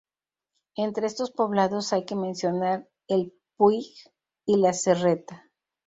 [0.77, 3.95] Entre estos poblados hay que mencionar: el "Puig"
[4.47, 5.51] y la "Serreta".